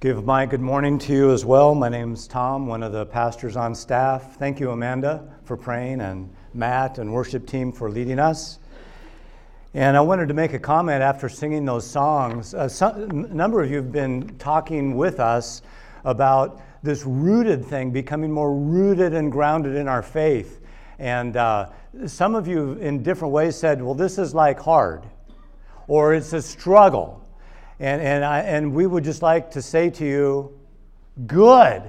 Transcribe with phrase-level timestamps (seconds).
[0.00, 1.74] Give my good morning to you as well.
[1.74, 4.36] My name's Tom, one of the pastors on staff.
[4.36, 8.60] Thank you, Amanda, for praying, and Matt and worship team for leading us.
[9.74, 12.54] And I wanted to make a comment after singing those songs.
[12.54, 15.62] Uh, a number of you have been talking with us
[16.04, 20.60] about this rooted thing, becoming more rooted and grounded in our faith.
[21.00, 21.70] And uh,
[22.06, 25.02] some of you, in different ways, said, well, this is like hard,
[25.88, 27.27] or it's a struggle.
[27.80, 30.58] And, and, I, and we would just like to say to you,
[31.26, 31.82] good.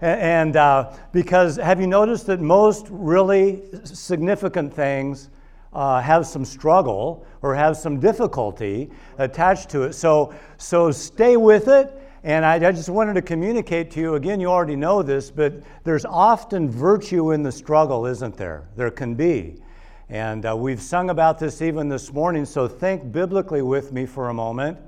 [0.00, 5.28] and uh, because have you noticed that most really significant things
[5.74, 9.92] uh, have some struggle or have some difficulty attached to it?
[9.92, 11.98] So, so stay with it.
[12.24, 15.54] And I, I, just wanted to communicate to you again, you already know this, but
[15.82, 18.68] there's often virtue in the struggle, isn't there?
[18.76, 19.60] There can be.
[20.08, 24.28] And uh, we've sung about this even this morning, so think biblically with me for
[24.28, 24.78] a moment.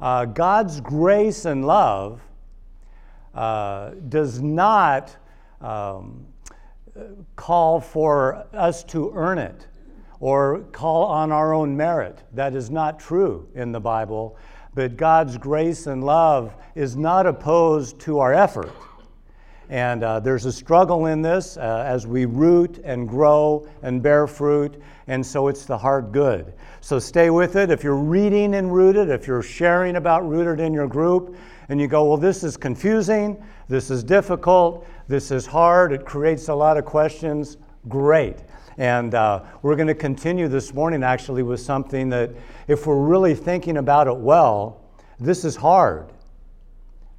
[0.00, 2.20] Uh, God's grace and love
[3.34, 5.16] uh, does not
[5.60, 6.26] um,
[7.36, 9.66] call for us to earn it
[10.20, 12.22] or call on our own merit.
[12.32, 14.36] That is not true in the Bible.
[14.74, 18.72] But God's grace and love is not opposed to our effort.
[19.70, 24.26] And uh, there's a struggle in this uh, as we root and grow and bear
[24.26, 26.54] fruit, and so it's the hard good.
[26.80, 27.70] So stay with it.
[27.70, 31.36] If you're reading in Rooted, if you're sharing about Rooted in your group,
[31.68, 36.48] and you go, well, this is confusing, this is difficult, this is hard, it creates
[36.48, 38.36] a lot of questions, great.
[38.78, 42.30] And uh, we're going to continue this morning actually with something that,
[42.68, 44.80] if we're really thinking about it well,
[45.20, 46.10] this is hard.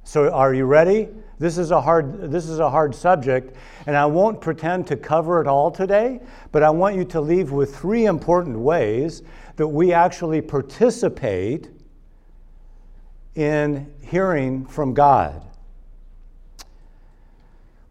[0.02, 1.08] So, are you ready?
[1.40, 5.40] This is a hard, this is a hard subject, and I won't pretend to cover
[5.40, 6.20] it all today,
[6.52, 9.22] but I want you to leave with three important ways
[9.56, 11.68] that we actually participate
[13.34, 15.44] in hearing from God.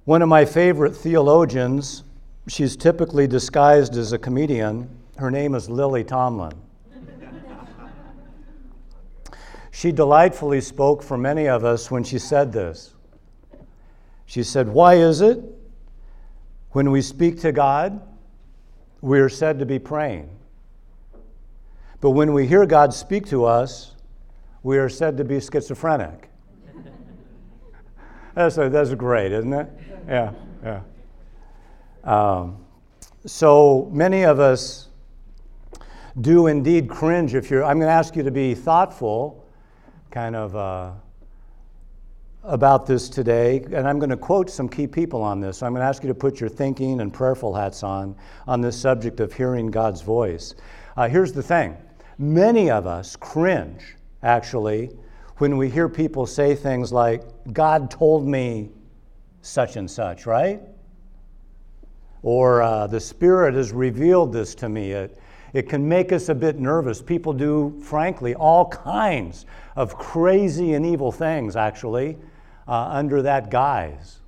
[0.05, 2.03] One of my favorite theologians
[2.49, 4.89] She's typically disguised as a comedian.
[5.17, 6.53] Her name is Lily Tomlin.
[9.69, 12.95] she delightfully spoke for many of us when she said this.
[14.29, 15.39] She said, Why is it
[16.69, 17.99] when we speak to God,
[19.01, 20.29] we are said to be praying?
[21.99, 23.95] But when we hear God speak to us,
[24.61, 26.29] we are said to be schizophrenic.
[28.35, 29.67] that's, that's great, isn't it?
[30.07, 30.81] Yeah, yeah.
[32.03, 32.63] Um,
[33.25, 34.89] so many of us
[36.21, 37.63] do indeed cringe if you're.
[37.63, 39.43] I'm going to ask you to be thoughtful,
[40.11, 40.55] kind of.
[40.55, 40.91] Uh,
[42.49, 45.59] about this today, and I'm going to quote some key people on this.
[45.59, 48.15] So I'm going to ask you to put your thinking and prayerful hats on
[48.47, 50.55] on this subject of hearing God's voice.
[50.97, 51.77] Uh, here's the thing
[52.17, 54.89] many of us cringe, actually,
[55.37, 57.23] when we hear people say things like,
[57.53, 58.69] God told me
[59.41, 60.61] such and such, right?
[62.23, 64.91] or uh, the Spirit has revealed this to me.
[64.91, 65.17] It,
[65.53, 67.01] it can make us a bit nervous.
[67.01, 69.45] People do, frankly, all kinds
[69.75, 72.17] of crazy and evil things, actually,
[72.69, 74.19] uh, under that guise.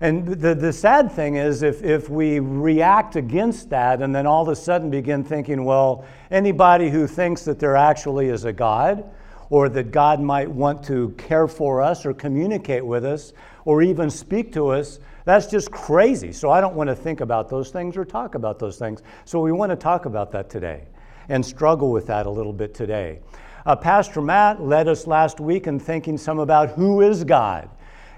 [0.00, 4.42] And the, the sad thing is, if, if we react against that and then all
[4.42, 9.04] of a sudden begin thinking, well, anybody who thinks that there actually is a God,
[9.50, 13.32] or that God might want to care for us or communicate with us
[13.64, 16.32] or even speak to us, that's just crazy.
[16.32, 19.02] So I don't want to think about those things or talk about those things.
[19.24, 20.84] So we want to talk about that today
[21.28, 23.20] and struggle with that a little bit today.
[23.66, 27.68] Uh, Pastor Matt led us last week in thinking some about who is God.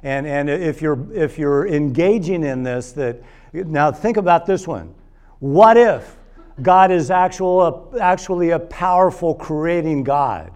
[0.02, 4.94] And, and if, you're, if you're engaging in this, that now think about this one.
[5.40, 6.16] What if
[6.62, 10.52] God is actual, actually a powerful creating God?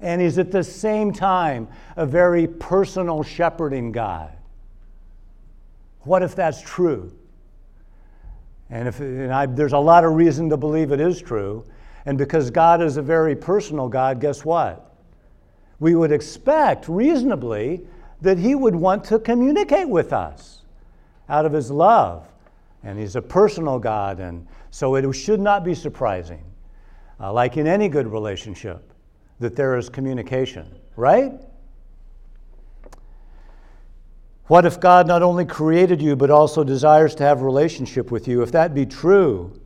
[0.00, 4.32] And He's at the same time a very personal shepherding God.
[6.00, 7.12] What if that's true?
[8.68, 11.64] And, if, and I, there's a lot of reason to believe it is true.
[12.06, 14.94] And because God is a very personal God, guess what?
[15.78, 17.86] We would expect reasonably
[18.20, 20.62] that He would want to communicate with us
[21.28, 22.28] out of His love.
[22.82, 26.44] And He's a personal God, and so it should not be surprising,
[27.20, 28.92] uh, like in any good relationship,
[29.38, 30.66] that there is communication,
[30.96, 31.32] right?
[34.46, 38.26] What if God not only created you, but also desires to have a relationship with
[38.26, 38.42] you?
[38.42, 39.58] If that be true,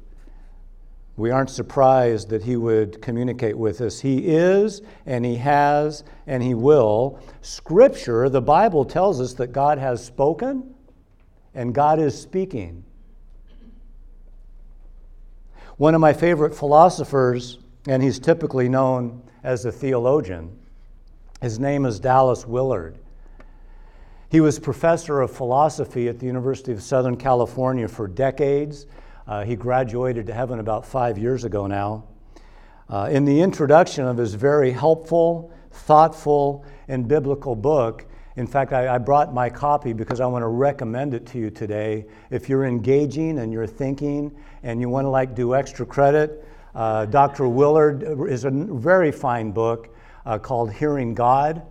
[1.17, 4.01] we aren't surprised that He would communicate with us.
[4.01, 7.19] He is, and He has, and He will.
[7.41, 10.75] Scripture, the Bible tells us that God has spoken
[11.55, 12.85] and God is speaking.
[15.79, 17.59] One of my favorite philosophers,
[17.89, 20.57] and he's typically known as a theologian,
[21.41, 22.99] His name is Dallas Willard.
[24.29, 28.87] He was professor of philosophy at the University of Southern California for decades.
[29.26, 32.05] Uh, he graduated to heaven about five years ago now.
[32.88, 38.06] Uh, in the introduction of his very helpful, thoughtful, and biblical book,
[38.37, 41.50] in fact, I, I, brought my copy because I want to recommend it to you
[41.50, 42.05] today.
[42.31, 47.06] If you're engaging and you're thinking and you want to like do extra credit, uh,
[47.06, 47.49] Dr.
[47.49, 49.96] Willard is a very fine book
[50.26, 51.62] uh, called Hearing God.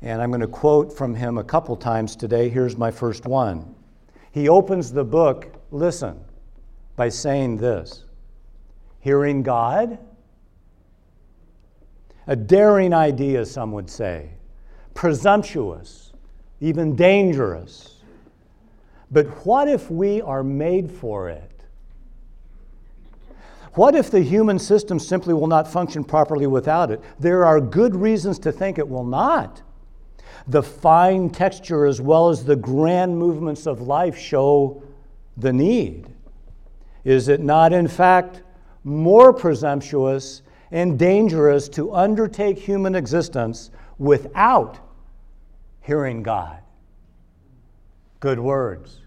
[0.00, 2.48] And I'm going to quote from him a couple times today.
[2.48, 3.74] Here's my first one.
[4.32, 6.18] He opens the book, listen,
[6.96, 8.04] by saying this
[9.00, 9.98] Hearing God?
[12.26, 14.30] A daring idea, some would say,
[14.94, 16.06] presumptuous
[16.60, 17.96] even dangerous.
[19.10, 21.50] But what if we are made for it?
[23.74, 27.00] What if the human system simply will not function properly without it?
[27.20, 29.62] There are good reasons to think it will not.
[30.48, 34.82] The fine texture as well as the grand movements of life show
[35.36, 36.08] the need.
[37.06, 38.42] Is it not, in fact,
[38.82, 44.78] more presumptuous and dangerous to undertake human existence without
[45.80, 46.58] hearing God.
[48.20, 49.00] Good words.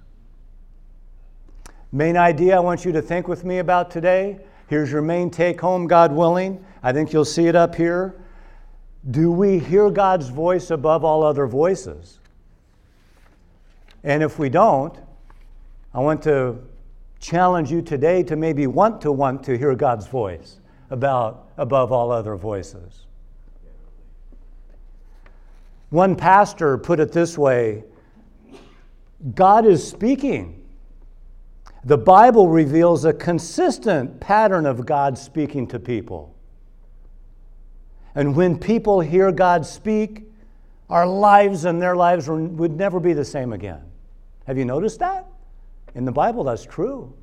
[1.91, 4.39] Main idea I want you to think with me about today.
[4.67, 6.63] Here's your main take home, God willing.
[6.83, 8.21] I think you'll see it up here.
[9.11, 12.19] Do we hear God's voice above all other voices?
[14.03, 14.97] And if we don't,
[15.93, 16.59] I want to
[17.19, 22.11] challenge you today to maybe want to want to hear God's voice about above all
[22.11, 23.05] other voices.
[25.89, 27.83] One pastor put it this way
[29.35, 30.55] God is speaking.
[31.83, 36.35] The Bible reveals a consistent pattern of God speaking to people.
[38.15, 40.23] And when people hear God speak,
[40.89, 43.81] our lives and their lives would never be the same again.
[44.45, 45.27] Have you noticed that?
[45.95, 47.13] In the Bible, that's true.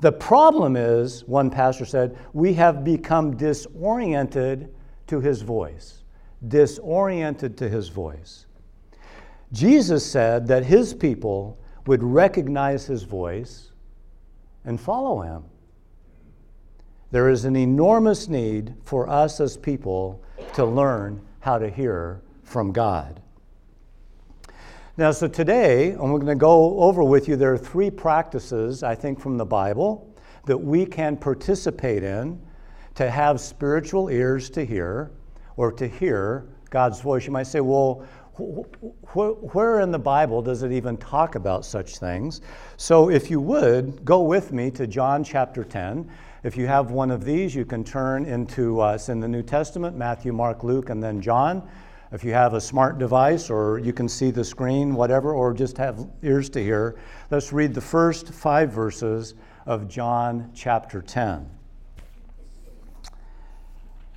[0.00, 4.74] The problem is, one pastor said, we have become disoriented
[5.08, 6.00] to his voice
[6.48, 8.46] disoriented to his voice.
[9.52, 13.72] Jesus said that his people would recognize his voice
[14.64, 15.44] and follow him.
[17.10, 20.22] There is an enormous need for us as people
[20.54, 23.20] to learn how to hear from God.
[24.96, 28.96] Now, so today, I'm going to go over with you, there are three practices, I
[28.96, 30.12] think, from the Bible
[30.46, 32.40] that we can participate in
[32.96, 35.12] to have spiritual ears to hear
[35.56, 37.24] or to hear God's voice.
[37.24, 38.04] You might say, well,
[38.34, 42.40] wh- where in the Bible does it even talk about such things?
[42.76, 46.10] So, if you would, go with me to John chapter 10.
[46.42, 49.96] If you have one of these, you can turn into uh, in the New Testament
[49.96, 51.68] Matthew, Mark, Luke, and then John.
[52.12, 55.76] If you have a smart device or you can see the screen, whatever, or just
[55.78, 56.98] have ears to hear,
[57.30, 59.34] let's read the first five verses
[59.64, 61.48] of John chapter 10.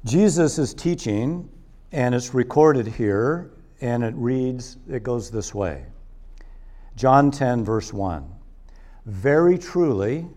[0.05, 1.47] Jesus is teaching,
[1.91, 5.85] and it's recorded here, and it reads, it goes this way
[6.95, 8.27] John 10, verse 1.
[9.05, 10.27] Very truly,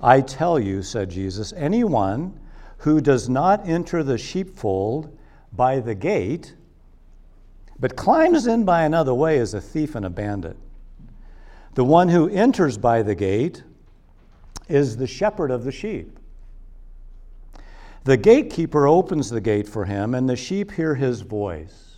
[0.00, 2.40] I tell you, said Jesus, anyone
[2.78, 5.16] who does not enter the sheepfold
[5.52, 6.54] by the gate,
[7.78, 10.56] but climbs in by another way is a thief and a bandit.
[11.74, 13.62] The one who enters by the gate
[14.68, 16.18] is the shepherd of the sheep.
[18.04, 21.96] The gatekeeper opens the gate for him, and the sheep hear his voice.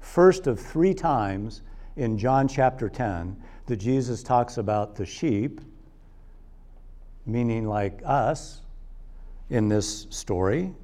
[0.00, 1.62] First of three times
[1.96, 5.60] in John chapter 10 that Jesus talks about the sheep,
[7.24, 8.60] meaning like us
[9.48, 10.74] in this story,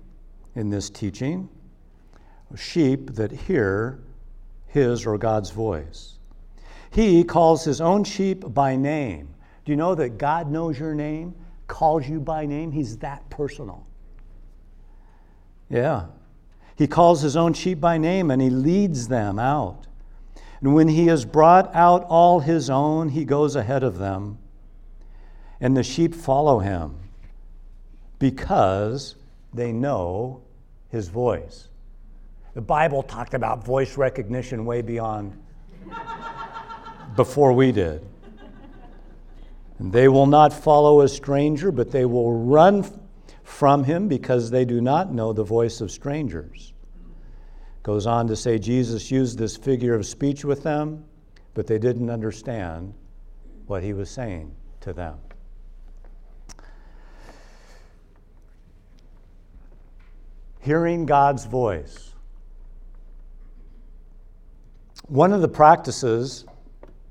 [0.54, 1.48] in this teaching,
[2.56, 4.00] sheep that hear
[4.66, 6.14] his or God's voice.
[6.90, 9.34] He calls his own sheep by name.
[9.64, 11.34] Do you know that God knows your name,
[11.66, 12.72] calls you by name?
[12.72, 13.86] He's that personal.
[15.68, 16.06] Yeah.
[16.76, 19.86] He calls his own sheep by name and he leads them out.
[20.60, 24.38] And when he has brought out all his own, he goes ahead of them.
[25.60, 26.96] And the sheep follow him
[28.18, 29.14] because
[29.52, 30.42] they know
[30.90, 31.68] his voice.
[32.54, 35.40] The Bible talked about voice recognition way beyond
[37.16, 38.04] before we did.
[39.78, 42.84] And they will not follow a stranger, but they will run
[43.42, 46.72] from him because they do not know the voice of strangers.
[47.82, 51.04] Goes on to say Jesus used this figure of speech with them,
[51.54, 52.92] but they didn't understand
[53.66, 55.18] what he was saying to them.
[60.60, 62.09] Hearing God's voice.
[65.10, 66.44] One of the practices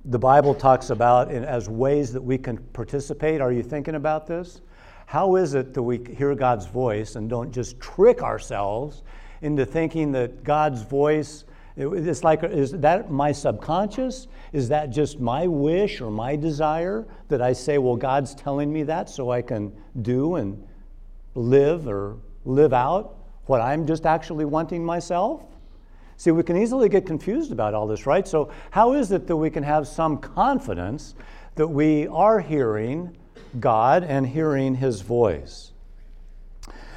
[0.05, 4.25] the Bible talks about in, as ways that we can participate, are you thinking about
[4.25, 4.61] this?
[5.05, 9.03] How is it that we hear God's voice and don't just trick ourselves
[9.41, 11.43] into thinking that God's voice
[11.75, 14.27] it's like, is that my subconscious?
[14.53, 18.83] Is that just my wish or my desire that I say, well, God's telling me
[18.83, 20.65] that so I can do and
[21.35, 22.15] live or
[22.45, 25.48] live out what I'm just actually wanting myself?
[26.19, 28.27] See, we can easily get confused about all this, right?
[28.27, 31.15] So, how is it that we can have some confidence
[31.55, 33.15] that we are hearing
[33.61, 35.71] God and hearing His voice?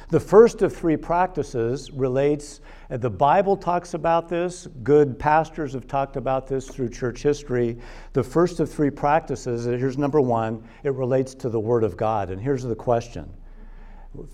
[0.09, 2.59] The first of three practices relates,
[2.91, 7.77] uh, the Bible talks about this, good pastors have talked about this through church history.
[8.11, 11.95] The first of three practices, uh, here's number one, it relates to the Word of
[11.95, 12.29] God.
[12.29, 13.31] And here's the question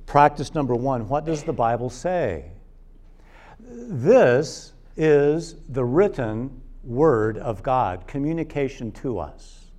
[0.08, 2.54] Practice number one what does the Bible say?
[3.60, 9.72] This is the written Word of God, communication to us.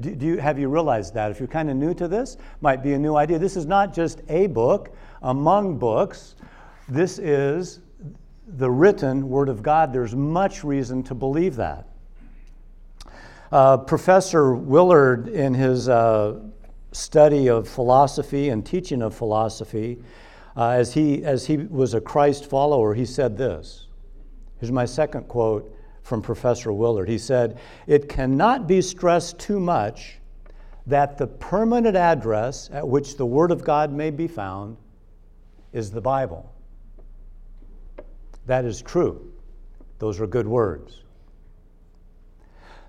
[0.00, 1.30] Do, you, have you realized that?
[1.30, 3.38] If you're kind of new to this, might be a new idea.
[3.38, 6.36] This is not just a book among books.
[6.88, 7.80] This is
[8.46, 9.92] the written Word of God.
[9.92, 11.86] There's much reason to believe that.
[13.52, 16.40] Uh, Professor Willard, in his uh,
[16.92, 19.98] study of philosophy and teaching of philosophy,
[20.56, 23.87] uh, as, he, as he was a Christ follower, he said this.
[24.58, 27.08] Here's my second quote from Professor Willard.
[27.08, 30.18] He said, It cannot be stressed too much
[30.86, 34.76] that the permanent address at which the Word of God may be found
[35.72, 36.50] is the Bible.
[38.46, 39.30] That is true.
[39.98, 41.02] Those are good words.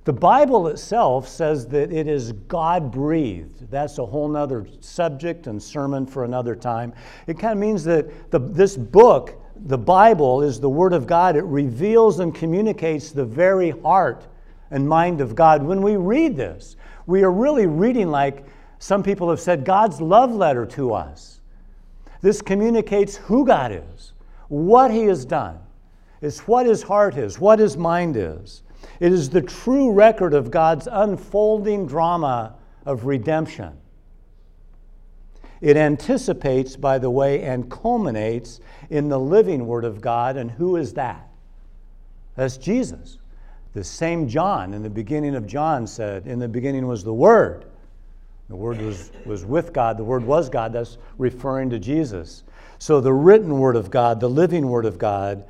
[0.05, 3.69] The Bible itself says that it is God breathed.
[3.69, 6.93] That's a whole other subject and sermon for another time.
[7.27, 11.35] It kind of means that the, this book the Bible is the Word of God.
[11.35, 14.27] It reveals and communicates the very heart
[14.71, 15.63] and mind of God.
[15.63, 16.75] When we read this,
[17.05, 18.45] we are really reading like
[18.79, 21.41] some people have said God's love letter to us.
[22.21, 24.13] This communicates who God is,
[24.47, 25.59] what He has done,
[26.21, 28.63] it's what His heart is, what His mind is.
[28.99, 33.78] It is the true record of God's unfolding drama of redemption.
[35.61, 40.37] It anticipates, by the way, and culminates in the living Word of God.
[40.37, 41.27] And who is that?
[42.35, 43.17] That's Jesus.
[43.73, 47.65] The same John in the beginning of John said, In the beginning was the Word.
[48.47, 50.73] The Word was, was with God, the Word was God.
[50.73, 52.43] That's referring to Jesus.
[52.79, 55.43] So the written Word of God, the living Word of God,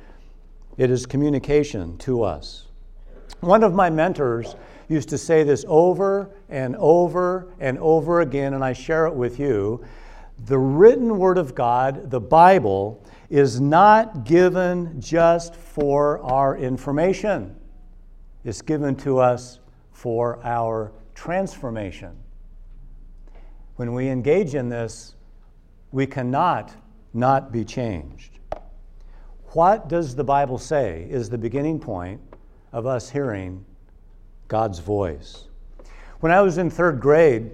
[0.76, 2.66] it is communication to us.
[3.40, 4.56] One of my mentors
[4.88, 9.38] used to say this over and over and over again, and I share it with
[9.38, 9.84] you.
[10.46, 17.56] The written Word of God, the Bible, is not given just for our information,
[18.44, 19.60] it's given to us
[19.92, 22.16] for our transformation.
[23.76, 25.14] When we engage in this,
[25.92, 26.74] we cannot
[27.12, 28.38] not be changed.
[29.52, 32.20] What does the Bible say is the beginning point
[32.72, 33.64] of us hearing
[34.48, 35.44] God's voice.
[36.20, 37.50] When I was in third grade,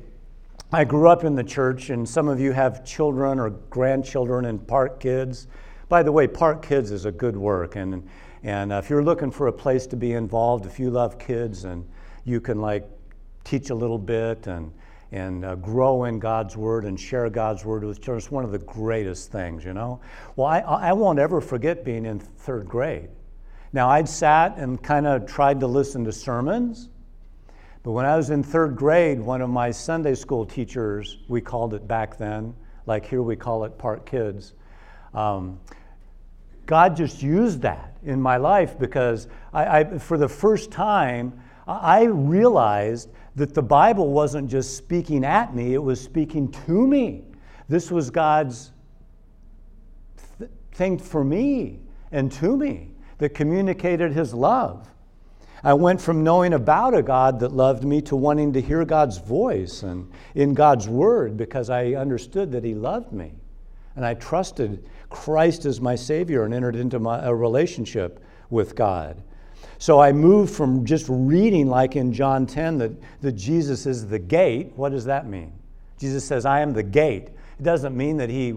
[0.73, 4.67] I grew up in the church, and some of you have children or grandchildren and
[4.67, 5.47] park kids.
[5.89, 8.09] By the way, Park Kids is a good work, and
[8.43, 11.65] and uh, if you're looking for a place to be involved, if you love kids
[11.65, 11.89] and
[12.25, 12.89] you can like
[13.45, 14.73] teach a little bit and
[15.13, 18.51] and uh, grow in God's Word and share God's Word with children, it's one of
[18.51, 20.01] the greatest things, you know.
[20.35, 23.09] Well, I, I won't ever forget being in third grade.
[23.77, 26.89] Now, I'd sat and kind of tried to listen to sermons,
[27.83, 31.75] but when I was in third grade, one of my Sunday school teachers, we called
[31.75, 32.55] it back then,
[32.87, 34.55] like here we call it Park Kids,
[35.13, 35.61] um,
[36.65, 42.05] God just used that in my life because I, I, for the first time, I
[42.05, 47.25] realized that the Bible wasn't just speaking at me, it was speaking to me.
[47.69, 48.73] This was God's
[50.39, 51.81] th- thing for me
[52.11, 54.89] and to me that communicated His love.
[55.65, 59.19] I went from knowing about a God that loved me to wanting to hear God's
[59.19, 63.33] voice and in God's Word because I understood that He loved me.
[63.97, 69.23] And I trusted Christ as my Savior and entered into my, a relationship with God.
[69.79, 72.93] So I moved from just reading, like in John 10, that,
[73.23, 74.73] that Jesus is the gate.
[74.77, 75.53] What does that mean?
[75.99, 77.29] Jesus says, I am the gate.
[77.59, 78.55] It doesn't mean that He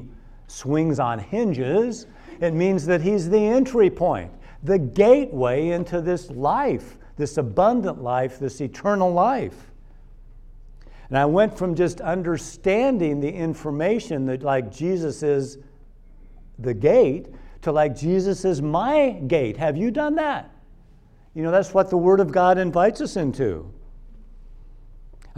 [0.48, 2.08] swings on hinges,
[2.40, 4.32] it means that He's the entry point,
[4.64, 9.72] the gateway into this life, this abundant life, this eternal life.
[11.10, 15.58] And I went from just understanding the information that, like, Jesus is
[16.60, 17.30] the gate
[17.64, 19.58] to, like, Jesus is my gate.
[19.58, 20.52] Have you done that?
[21.34, 23.72] You know, that's what the Word of God invites us into.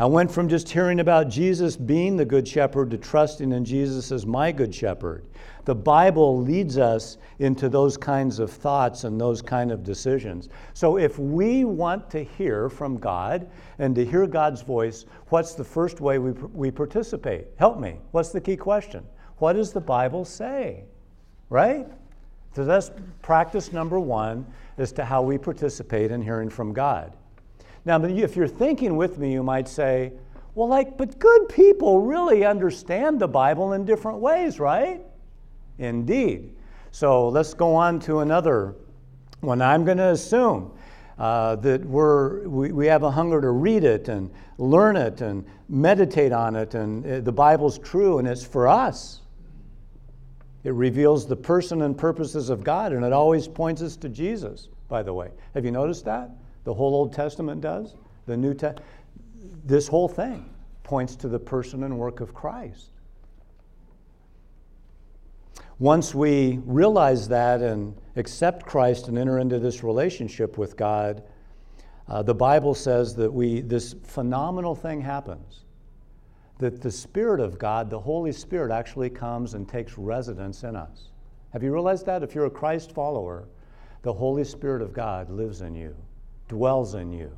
[0.01, 4.11] I went from just hearing about Jesus being the Good Shepherd to trusting in Jesus
[4.11, 5.27] as my Good Shepherd.
[5.65, 10.49] The Bible leads us into those kinds of thoughts and those kind of decisions.
[10.73, 15.63] So if we want to hear from God and to hear God's voice, what's the
[15.63, 17.49] first way we, we participate?
[17.57, 17.99] Help me.
[18.09, 19.05] What's the key question?
[19.37, 20.85] What does the Bible say?
[21.51, 21.85] Right?
[22.55, 22.89] So that's
[23.21, 24.47] practice number one
[24.79, 27.15] as to how we participate in hearing from God.
[27.85, 30.13] Now, if you're thinking with me, you might say,
[30.53, 35.01] well, like, but good people really understand the Bible in different ways, right?
[35.79, 36.53] Indeed.
[36.91, 38.75] So let's go on to another
[39.39, 39.61] one.
[39.61, 40.71] I'm going to assume
[41.17, 45.45] uh, that we're, we, we have a hunger to read it and learn it and
[45.69, 49.21] meditate on it, and uh, the Bible's true and it's for us.
[50.63, 54.67] It reveals the person and purposes of God, and it always points us to Jesus,
[54.89, 55.29] by the way.
[55.55, 56.29] Have you noticed that?
[56.63, 57.95] The whole Old Testament does.
[58.25, 58.85] The New Testament.
[59.63, 60.53] This whole thing
[60.83, 62.89] points to the person and work of Christ.
[65.79, 71.23] Once we realize that and accept Christ and enter into this relationship with God,
[72.07, 75.61] uh, the Bible says that we this phenomenal thing happens
[76.61, 81.09] that the Spirit of God, the Holy Spirit, actually comes and takes residence in us.
[81.53, 82.21] Have you realized that?
[82.21, 83.47] If you're a Christ follower,
[84.03, 85.95] the Holy Spirit of God lives in you,
[86.51, 87.31] dwells in you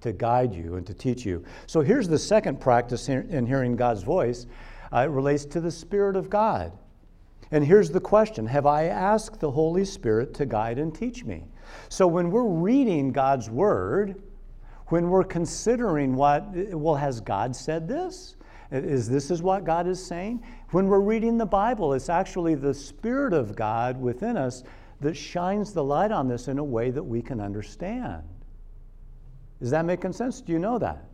[0.00, 1.44] to guide you and to teach you.
[1.66, 4.46] So here's the second practice in hearing God's voice
[4.92, 6.72] uh, it relates to the Spirit of God.
[7.50, 11.44] And here's the question Have I asked the Holy Spirit to guide and teach me?
[11.88, 14.22] So when we're reading God's Word,
[14.88, 18.36] when we're considering what, well, has God said this?
[18.70, 20.44] Is this is what God is saying?
[20.70, 24.62] When we're reading the Bible, it's actually the Spirit of God within us
[25.00, 28.22] that shines the light on this in a way that we can understand.
[29.64, 30.42] Is that making sense?
[30.42, 31.06] Do you know that?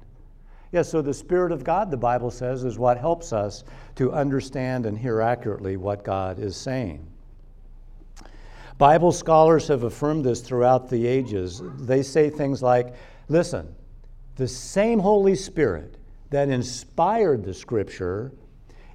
[0.72, 3.62] Yes, yeah, so the Spirit of God, the Bible says, is what helps us
[3.94, 7.06] to understand and hear accurately what God is saying.
[8.76, 11.62] Bible scholars have affirmed this throughout the ages.
[11.78, 12.92] They say things like,
[13.28, 13.72] listen,
[14.34, 15.94] the same Holy Spirit
[16.30, 18.32] that inspired the Scripture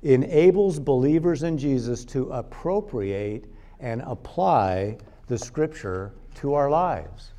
[0.01, 3.45] enables believers in Jesus to appropriate
[3.79, 7.31] and apply the Scripture to our lives.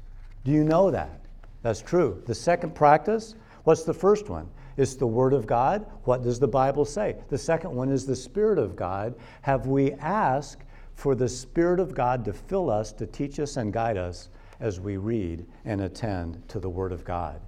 [0.44, 1.25] Do you know that?
[1.66, 2.22] That's true.
[2.26, 4.48] The second practice, what's the first one?
[4.76, 5.84] It's the Word of God.
[6.04, 7.16] What does the Bible say?
[7.28, 9.16] The second one is the Spirit of God.
[9.42, 10.62] Have we asked
[10.94, 14.28] for the Spirit of God to fill us, to teach us, and guide us
[14.60, 17.40] as we read and attend to the Word of God?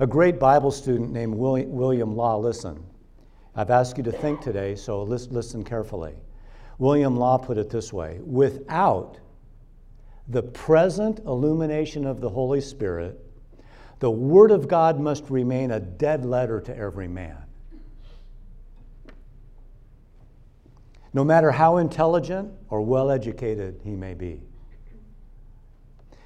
[0.00, 2.84] A great Bible student named William Law, listen.
[3.54, 6.16] I've asked you to think today, so listen carefully.
[6.78, 9.20] William Law put it this way without
[10.26, 13.26] the present illumination of the Holy Spirit,
[14.00, 17.36] the Word of God must remain a dead letter to every man.
[21.12, 24.42] No matter how intelligent or well educated he may be.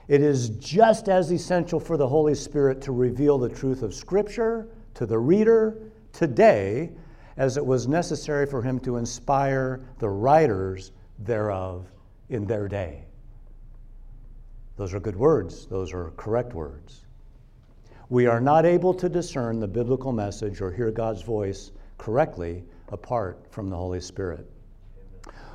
[0.09, 4.69] It is just as essential for the Holy Spirit to reveal the truth of Scripture
[4.95, 5.79] to the reader
[6.13, 6.91] today
[7.37, 11.87] as it was necessary for him to inspire the writers thereof
[12.29, 13.05] in their day.
[14.77, 17.07] Those are good words, those are correct words.
[18.09, 23.47] We are not able to discern the biblical message or hear God's voice correctly apart
[23.51, 24.49] from the Holy Spirit.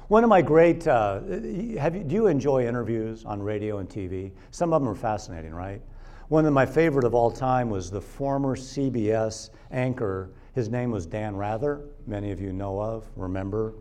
[0.07, 4.31] One of my great, uh, you, do you enjoy interviews on radio and TV?
[4.51, 5.81] Some of them are fascinating, right?
[6.29, 10.31] One of my favorite of all time was the former CBS anchor.
[10.53, 13.75] His name was Dan Rather, many of you know of, remember,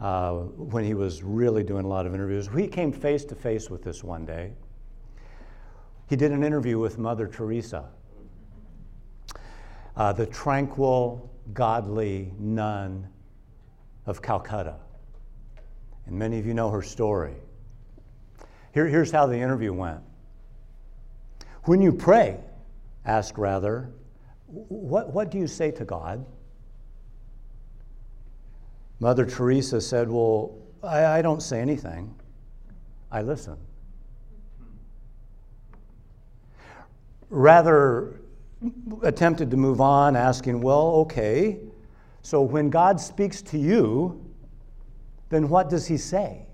[0.00, 2.48] uh, when he was really doing a lot of interviews.
[2.56, 4.52] He came face to face with this one day.
[6.08, 7.88] He did an interview with Mother Teresa,
[9.96, 13.08] uh, the tranquil, godly nun
[14.06, 14.76] of Calcutta.
[16.06, 17.34] And many of you know her story.
[18.72, 20.00] Here, here's how the interview went.
[21.64, 22.38] When you pray,
[23.04, 23.90] ask Rather,
[24.46, 26.24] what, what do you say to God?
[29.00, 32.14] Mother Teresa said, Well, I, I don't say anything,
[33.10, 33.56] I listen.
[37.32, 38.20] Rather,
[39.02, 41.60] attempted to move on, asking, Well, okay,
[42.20, 44.22] so when God speaks to you,
[45.30, 46.44] then what does he say?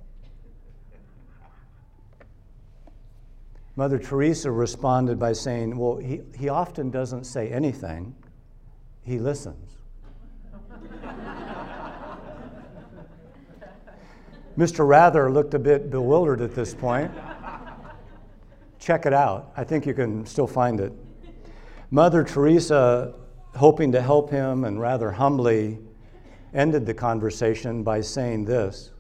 [3.75, 8.15] Mother Teresa responded by saying, Well, he, he often doesn't say anything,
[9.03, 9.79] he listens.
[14.57, 14.87] Mr.
[14.87, 17.11] Rather looked a bit bewildered at this point.
[18.79, 19.53] Check it out.
[19.57, 20.93] I think you can still find it.
[21.91, 23.15] Mother Teresa,
[23.57, 25.79] hoping to help him and rather humbly,
[26.55, 28.91] ended the conversation by saying this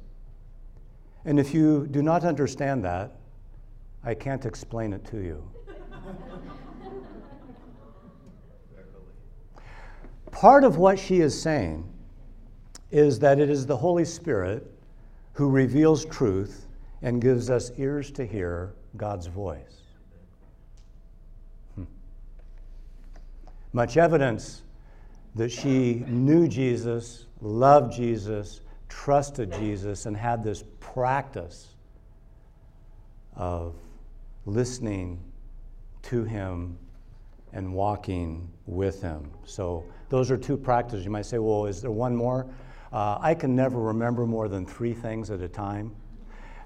[1.24, 3.12] And if you do not understand that,
[4.04, 5.50] I can't explain it to you.
[10.30, 11.92] Part of what she is saying
[12.90, 14.70] is that it is the Holy Spirit
[15.32, 16.66] who reveals truth
[17.02, 19.82] and gives us ears to hear God's voice.
[21.74, 21.84] Hmm.
[23.72, 24.62] Much evidence
[25.34, 31.74] that she knew Jesus, loved Jesus, trusted Jesus, and had this practice
[33.36, 33.74] of
[34.46, 35.20] listening
[36.02, 36.76] to him
[37.52, 39.30] and walking with him.
[39.44, 41.04] So, those are two practices.
[41.04, 42.46] You might say, well, is there one more?
[42.92, 45.94] Uh, I can never remember more than three things at a time.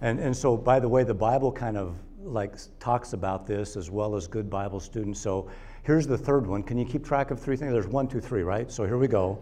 [0.01, 3.91] And, and so, by the way, the Bible kind of like talks about this as
[3.91, 5.21] well as good Bible students.
[5.21, 5.51] So
[5.83, 6.63] here's the third one.
[6.63, 7.73] Can you keep track of three things?
[7.73, 8.71] There's one, two, three, right?
[8.71, 9.39] So here we go.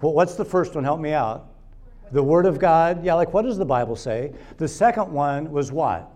[0.00, 0.84] Well, what's the first one?
[0.84, 1.48] Help me out.
[2.12, 3.04] The Word of God.
[3.04, 4.32] Yeah, like what does the Bible say?
[4.58, 6.13] The second one was what?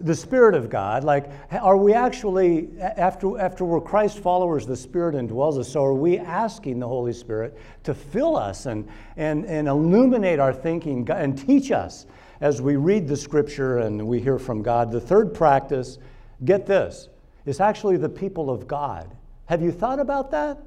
[0.00, 1.04] The Spirit of God.
[1.04, 5.70] Like, are we actually, after, after we're Christ followers, the Spirit indwells us.
[5.70, 10.52] So are we asking the Holy Spirit to fill us and, and, and illuminate our
[10.52, 12.06] thinking and teach us
[12.40, 14.90] as we read the scripture and we hear from God.
[14.90, 15.98] The third practice,
[16.44, 17.08] get this,
[17.44, 19.14] is actually the people of God.
[19.46, 20.58] Have you thought about that?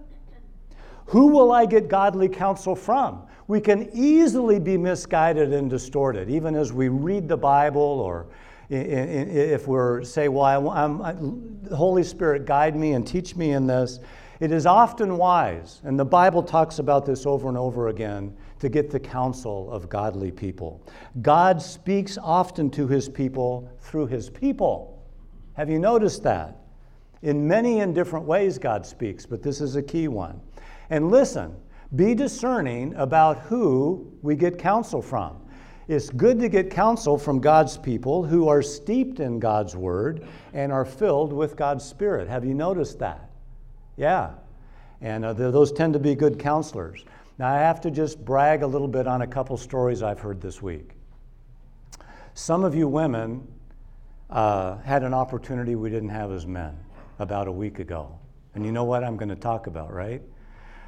[1.08, 3.24] Who will I get godly counsel from?
[3.48, 8.28] We can easily be misguided and distorted, even as we read the Bible or
[8.74, 14.00] if we're say, well, I'm, I, Holy Spirit guide me and teach me in this.
[14.40, 18.70] It is often wise, and the Bible talks about this over and over again, to
[18.70, 20.82] get the counsel of godly people.
[21.22, 25.06] God speaks often to his people through his people.
[25.54, 26.58] Have you noticed that?
[27.22, 30.42] In many and different ways, God speaks, but this is a key one.
[30.90, 31.56] And listen,
[31.96, 35.43] be discerning about who we get counsel from.
[35.88, 40.72] It's good to get counsel from God's people who are steeped in God's word and
[40.72, 42.30] are filled with God's Spirit.
[42.30, 43.30] Have you noticed that?
[43.98, 44.32] Yeah.
[45.02, 47.04] And uh, those tend to be good counselors.
[47.38, 50.40] Now, I have to just brag a little bit on a couple stories I've heard
[50.40, 50.92] this week.
[52.34, 53.46] Some of you women
[54.30, 56.78] uh, had an opportunity we didn't have as men
[57.20, 58.18] about a week ago.
[58.56, 60.22] And you know what I'm going to talk about, right?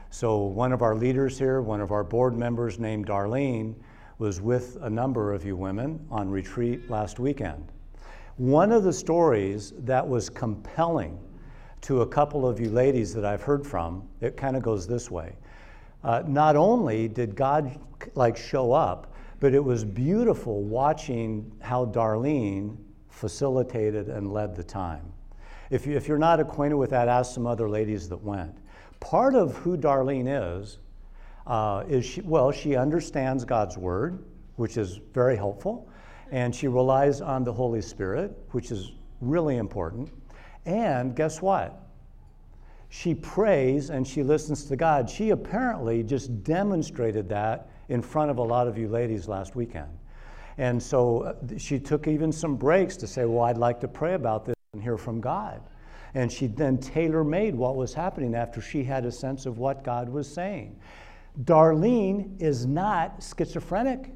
[0.10, 3.76] So, one of our leaders here, one of our board members named Darlene,
[4.18, 7.72] was with a number of you women on retreat last weekend.
[8.38, 11.20] One of the stories that was compelling
[11.82, 15.12] to a couple of you ladies that I've heard from, it kind of goes this
[15.12, 15.36] way
[16.06, 17.80] uh, not only did God
[18.14, 22.78] like show up, but it was beautiful watching how Darlene
[23.10, 25.12] facilitated and led the time.
[25.72, 28.56] If, you, if you're not acquainted with that, ask some other ladies that went.
[29.00, 30.78] Part of who Darlene is,
[31.48, 34.24] uh, is she, well, she understands God's word,
[34.56, 35.90] which is very helpful,
[36.32, 40.10] and she relies on the Holy Spirit, which is really important.
[40.66, 41.86] And guess what?
[42.96, 45.10] she prays and she listens to God.
[45.10, 49.90] She apparently just demonstrated that in front of a lot of you ladies last weekend.
[50.58, 54.14] And so uh, she took even some breaks to say, Well, I'd like to pray
[54.14, 55.62] about this and hear from God.
[56.14, 59.84] And she then tailor made what was happening after she had a sense of what
[59.84, 60.80] God was saying.
[61.44, 64.12] Darlene is not schizophrenic.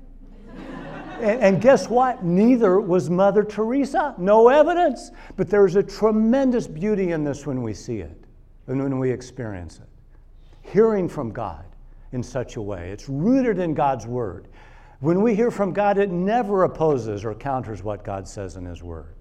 [1.19, 2.23] and, guess what?
[2.23, 4.15] Neither was Mother Teresa.
[4.17, 5.11] No evidence.
[5.35, 8.23] But there's a tremendous beauty in this when we see it
[8.67, 9.87] and when we experience it.
[10.61, 11.65] Hearing from God
[12.11, 14.47] in such a way, it's rooted in God's Word.
[14.99, 18.83] When we hear from God, it never opposes or counters what God says in His
[18.83, 19.15] Word,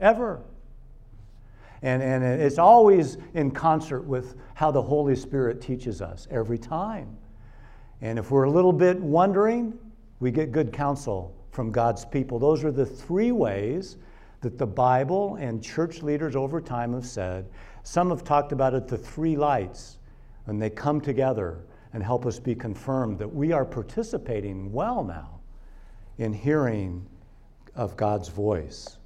[0.00, 0.42] ever.
[1.82, 7.16] And, and it's always in concert with how the Holy Spirit teaches us every time.
[8.02, 9.78] And if we're a little bit wondering,
[10.20, 12.38] we get good counsel from God's people.
[12.38, 13.96] Those are the three ways
[14.42, 17.46] that the Bible and church leaders over time have said
[17.86, 19.98] some have talked about it the three lights,
[20.46, 21.60] and they come together
[21.92, 25.38] and help us be confirmed that we are participating well now
[26.18, 27.06] in hearing
[27.76, 28.98] of God's voice.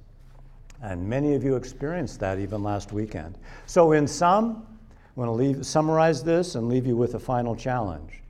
[0.81, 3.37] And many of you experienced that even last weekend.
[3.67, 7.55] So, in sum, I want to leave, summarize this and leave you with a final
[7.55, 8.20] challenge.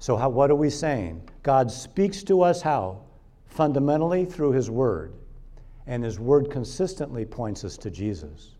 [0.00, 1.22] So, how, what are we saying?
[1.44, 3.02] God speaks to us how?
[3.46, 5.14] Fundamentally through His Word.
[5.86, 8.56] And His Word consistently points us to Jesus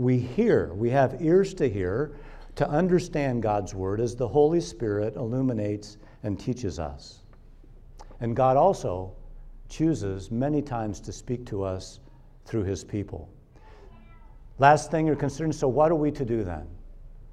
[0.00, 2.12] we hear, we have ears to hear,
[2.56, 7.20] to understand God's word as the Holy Spirit illuminates and teaches us.
[8.20, 9.12] And God also
[9.68, 12.00] chooses many times to speak to us
[12.46, 13.28] through his people.
[14.58, 16.66] Last thing you're concerned so, what are we to do then?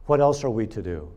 [0.06, 1.10] What else are we to do?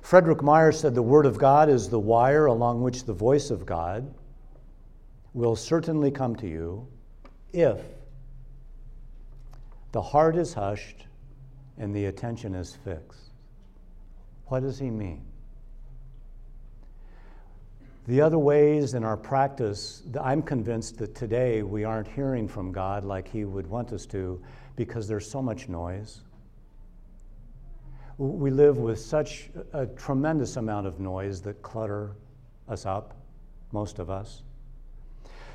[0.00, 3.64] Frederick Meyer said the Word of God is the wire along which the voice of
[3.64, 4.12] God
[5.34, 6.86] will certainly come to you
[7.52, 7.80] if
[9.92, 11.06] the heart is hushed
[11.78, 13.30] and the attention is fixed.
[14.46, 15.24] What does he mean?
[18.06, 23.04] The other ways in our practice, I'm convinced that today we aren't hearing from God
[23.04, 24.42] like He would want us to
[24.74, 26.22] because there's so much noise.
[28.18, 32.12] We live with such a tremendous amount of noise that clutter
[32.68, 33.14] us up,
[33.72, 34.42] most of us.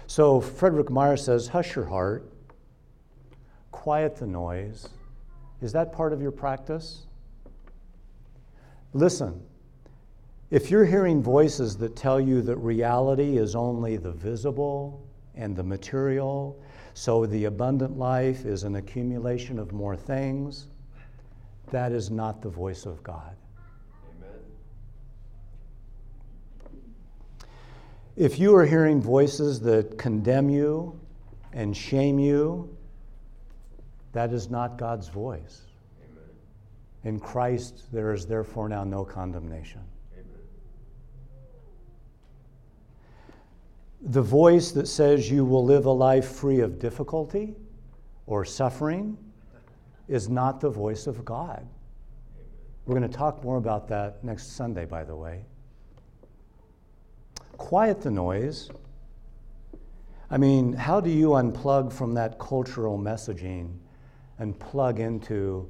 [0.08, 2.32] So Frederick Meyer says, Hush your heart,
[3.72, 4.90] quiet the noise.
[5.62, 7.06] Is that part of your practice?
[8.94, 9.42] Listen,
[10.50, 15.64] if you're hearing voices that tell you that reality is only the visible and the
[15.64, 16.60] material,
[16.94, 20.68] so the abundant life is an accumulation of more things,
[21.72, 23.36] that is not the voice of God.
[24.18, 24.40] Amen.
[28.16, 31.00] If you are hearing voices that condemn you
[31.54, 32.76] and shame you,
[34.14, 35.62] that is not God's voice.
[36.04, 37.16] Amen.
[37.16, 39.82] In Christ, there is therefore now no condemnation.
[44.02, 47.56] the voice that says you will live a life free of difficulty
[48.26, 49.18] or suffering
[50.08, 51.68] is not the voice of God.
[52.86, 55.44] We're going to talk more about that next Sunday, by the way.
[57.58, 58.70] Quiet the noise.
[60.30, 63.78] I mean, how do you unplug from that cultural messaging
[64.40, 65.70] and plug into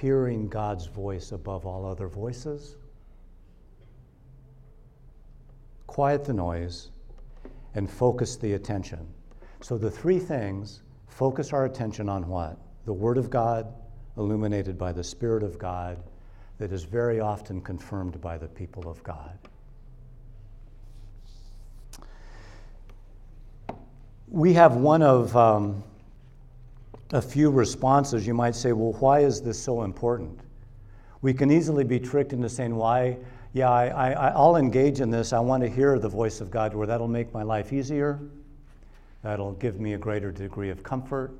[0.00, 2.76] hearing God's voice above all other voices?
[5.86, 6.90] Quiet the noise
[7.74, 9.06] and focus the attention.
[9.62, 12.58] So the three things focus our attention on what?
[12.86, 13.66] The Word of God,
[14.16, 15.98] illuminated by the Spirit of God,
[16.58, 19.38] that is very often confirmed by the people of God.
[24.28, 25.82] We have one of um,
[27.12, 28.26] a few responses.
[28.26, 30.40] You might say, well, why is this so important?
[31.22, 33.18] We can easily be tricked into saying, why
[33.56, 35.32] yeah, I, will engage in this.
[35.32, 38.20] I want to hear the voice of God where that'll make my life easier.
[39.22, 41.32] That'll give me a greater degree of comfort.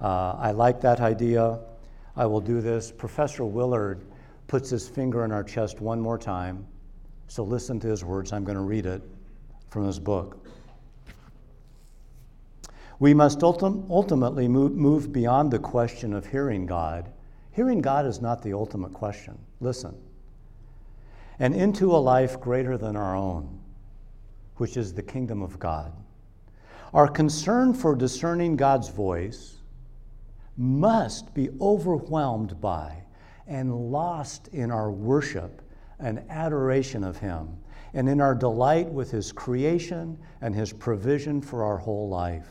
[0.00, 1.58] Uh, I like that idea.
[2.16, 2.92] I will do this.
[2.92, 4.04] Professor Willard
[4.46, 6.66] puts his finger in our chest one more time.
[7.28, 8.32] So listen to his words.
[8.32, 9.02] I'm going to read it
[9.70, 10.46] from his book.
[12.98, 17.12] We must ultim- ultimately move, move beyond the question of hearing God.
[17.52, 19.38] Hearing God is not the ultimate question.
[19.60, 19.94] Listen
[21.38, 23.58] and into a life greater than our own,
[24.56, 25.92] which is the kingdom of God.
[26.94, 29.55] Our concern for discerning God's voice
[30.56, 33.02] must be overwhelmed by
[33.46, 35.62] and lost in our worship
[35.98, 37.56] and adoration of Him,
[37.94, 42.46] and in our delight with His creation and His provision for our whole life.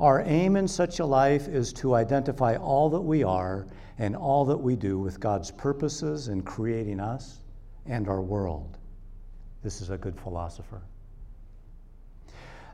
[0.00, 3.66] Our aim in such a life is to identify all that we are
[3.98, 7.40] and all that we do with God's purposes in creating us
[7.84, 8.78] and our world.
[9.62, 10.80] This is a good philosopher.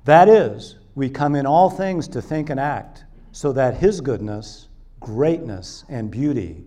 [0.05, 3.06] That is, we come in all things to think and act
[3.37, 4.69] so that His goodness,
[4.99, 6.65] greatness, and beauty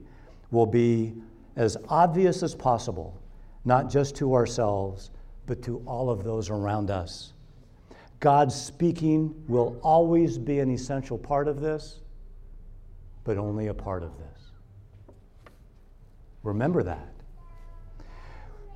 [0.51, 1.15] will be
[1.55, 3.19] as obvious as possible,
[3.65, 5.10] not just to ourselves,
[5.47, 7.34] but to all of those around us.
[8.19, 12.01] God's speaking will always be an essential part of this,
[13.23, 14.51] but only a part of this.
[16.43, 17.15] Remember that.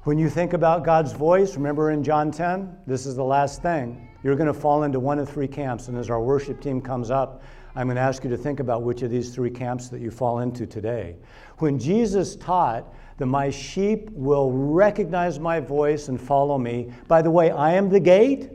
[0.06, 4.10] When you think about God's voice, remember in John 10, this is the last thing.
[4.24, 5.90] You're going to fall into one of three camps.
[5.90, 7.44] And as our worship team comes up,
[7.76, 10.12] I'm going to ask you to think about which of these three camps that you
[10.12, 11.16] fall into today.
[11.58, 17.32] When Jesus taught that my sheep will recognize my voice and follow me, by the
[17.32, 18.52] way, I am the gate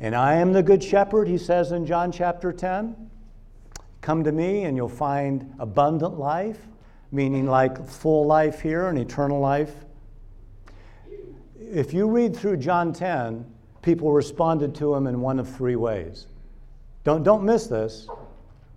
[0.00, 2.96] and I am the good shepherd, he says in John chapter 10.
[4.00, 6.58] Come to me and you'll find abundant life,
[7.12, 9.84] meaning like full life here and eternal life
[11.74, 13.44] if you read through John 10,
[13.82, 16.26] people responded to him in one of three ways.
[17.02, 18.08] Don't, don't miss this.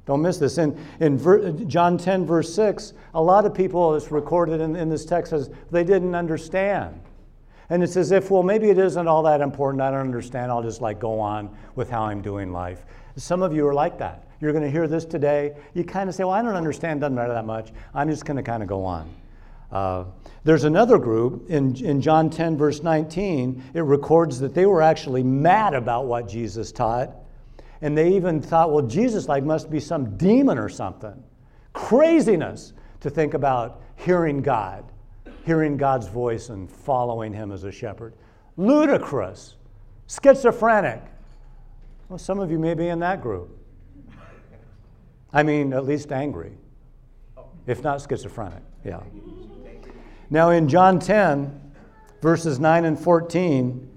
[0.07, 0.57] Don't miss this.
[0.57, 4.89] In, in ver, John 10, verse 6, a lot of people, it's recorded in, in
[4.89, 6.99] this text, says they didn't understand.
[7.69, 9.81] And it's as if, well, maybe it isn't all that important.
[9.81, 10.49] I don't understand.
[10.49, 12.85] I'll just like go on with how I'm doing life.
[13.17, 14.29] Some of you are like that.
[14.39, 15.53] You're going to hear this today.
[15.73, 17.01] You kind of say, well, I don't understand.
[17.01, 17.73] Doesn't matter that much.
[17.93, 19.13] I'm just going to kind of go on.
[19.73, 20.05] Uh,
[20.45, 25.23] there's another group in, in John 10, verse 19, it records that they were actually
[25.23, 27.13] mad about what Jesus taught.
[27.81, 31.23] And they even thought, well, Jesus like must be some demon or something.
[31.73, 34.83] Craziness to think about hearing God,
[35.45, 38.13] hearing God's voice and following him as a shepherd.
[38.57, 39.55] Ludicrous,
[40.07, 41.03] schizophrenic.
[42.09, 43.57] Well, some of you may be in that group.
[45.31, 46.53] I mean, at least angry,
[47.67, 48.63] if not schizophrenic.
[48.83, 49.01] Yeah.
[50.29, 51.61] Now, in John 10,
[52.21, 53.96] verses 9 and 14,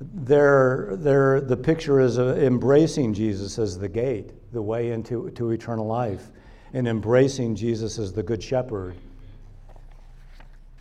[0.00, 5.50] there, there, the picture is uh, embracing Jesus as the gate, the way into to
[5.50, 6.30] eternal life,
[6.72, 8.94] and embracing Jesus as the good shepherd.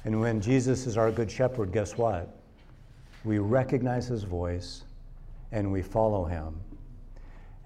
[0.05, 2.37] And when Jesus is our good shepherd, guess what?
[3.25, 4.83] We recognize his voice
[5.51, 6.55] and we follow him.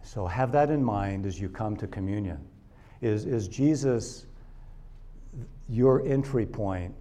[0.01, 2.39] So have that in mind as you come to communion.
[3.01, 4.25] Is, is Jesus
[5.69, 6.95] your entry point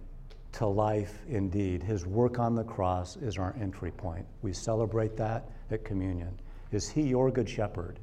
[0.53, 1.83] to life indeed?
[1.83, 4.25] His work on the cross is our entry point.
[4.41, 6.39] We celebrate that at communion.
[6.71, 7.99] Is he your good shepherd?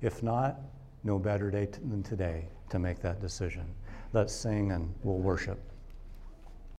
[0.00, 0.60] If not,
[1.04, 3.66] no better day than today to make that decision.
[4.12, 5.60] Let's sing and we'll worship.